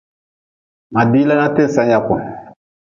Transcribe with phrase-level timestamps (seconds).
[0.93, 2.15] Ma dila na ti-n sen yaku.